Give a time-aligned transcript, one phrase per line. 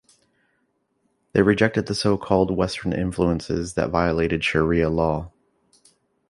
[1.33, 5.31] They rejected the so-called Western influences that violated Sharia law.